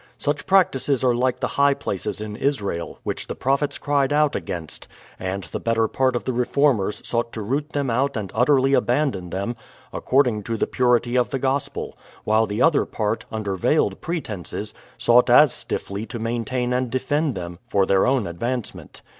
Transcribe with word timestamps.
Such 0.17 0.47
practises 0.47 1.03
are 1.03 1.13
like 1.13 1.41
the 1.41 1.45
high 1.61 1.75
places 1.75 2.21
in 2.21 2.35
Israel, 2.35 2.97
which 3.03 3.27
the 3.27 3.35
prophets 3.35 3.77
cried 3.77 4.11
out 4.11 4.35
against; 4.35 4.87
and 5.19 5.43
the 5.43 5.59
better 5.59 5.87
part 5.87 6.15
of 6.15 6.23
the 6.23 6.33
reformers 6.33 7.07
sought 7.07 7.31
to 7.33 7.41
root 7.43 7.69
them 7.73 7.91
out 7.91 8.17
and 8.17 8.31
utterly 8.33 8.73
abandon 8.73 9.29
them, 9.29 9.55
according 9.93 10.41
to 10.45 10.57
the 10.57 10.65
purity 10.65 11.15
of 11.15 11.29
the 11.29 11.37
gospel; 11.37 11.99
while 12.23 12.47
the 12.47 12.63
other 12.63 12.83
part, 12.85 13.25
under 13.31 13.55
veiled 13.55 14.01
pretences, 14.01 14.73
sought 14.97 15.29
as 15.29 15.53
stiffly 15.53 16.07
to 16.07 16.17
maintain 16.17 16.73
and 16.73 16.89
defend 16.89 17.35
them, 17.35 17.59
for 17.67 17.85
their 17.85 18.07
own 18.07 18.25
advancement. 18.25 19.03